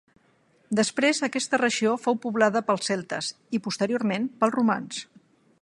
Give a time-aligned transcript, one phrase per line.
[0.79, 5.07] Després aquesta regió fou poblada pels celtes i posteriorment pels romans.